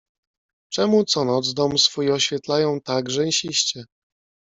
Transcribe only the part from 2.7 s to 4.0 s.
tak rzęsiście."